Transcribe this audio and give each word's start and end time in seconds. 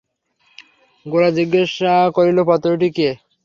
গোরা 1.05 1.29
জিজ্ঞাসা 1.37 1.93
করিল, 2.15 2.37
পাত্রটি 2.49 2.89
কে? 2.97 3.09